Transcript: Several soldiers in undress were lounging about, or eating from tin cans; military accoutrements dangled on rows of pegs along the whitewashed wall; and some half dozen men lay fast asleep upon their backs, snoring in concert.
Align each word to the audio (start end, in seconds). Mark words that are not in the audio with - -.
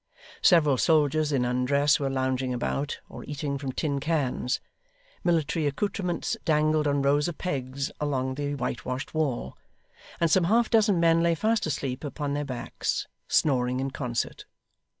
Several 0.41 0.77
soldiers 0.79 1.31
in 1.31 1.45
undress 1.45 1.99
were 1.99 2.09
lounging 2.09 2.55
about, 2.55 2.99
or 3.07 3.23
eating 3.25 3.59
from 3.59 3.71
tin 3.71 3.99
cans; 3.99 4.59
military 5.23 5.67
accoutrements 5.67 6.35
dangled 6.43 6.87
on 6.87 7.03
rows 7.03 7.27
of 7.27 7.37
pegs 7.37 7.91
along 7.99 8.33
the 8.33 8.55
whitewashed 8.55 9.13
wall; 9.13 9.55
and 10.19 10.31
some 10.31 10.45
half 10.45 10.71
dozen 10.71 10.99
men 10.99 11.21
lay 11.21 11.35
fast 11.35 11.67
asleep 11.67 12.03
upon 12.03 12.33
their 12.33 12.45
backs, 12.45 13.05
snoring 13.27 13.79
in 13.79 13.91
concert. 13.91 14.45